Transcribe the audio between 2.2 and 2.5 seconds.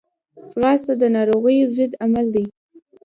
دی